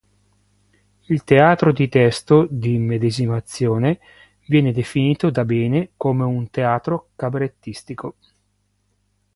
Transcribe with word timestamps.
Il 1.09 1.23
teatro 1.23 1.71
di 1.71 1.87
testo, 1.87 2.47
di 2.49 2.73
immedesimazione, 2.73 3.99
viene 4.47 4.73
definito 4.73 5.29
da 5.29 5.45
Bene 5.45 5.91
come 5.95 6.23
un 6.23 6.49
teatro 6.49 7.09
cabarettistico. 7.15 8.15